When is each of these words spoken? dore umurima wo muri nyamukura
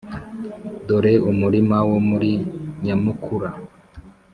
dore 0.87 1.13
umurima 1.31 1.77
wo 1.89 1.99
muri 2.09 2.31
nyamukura 2.83 3.49